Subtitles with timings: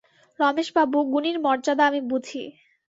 [0.39, 2.43] রমেশবাবু, গুণীর মর্যাদা আমি বুঝি।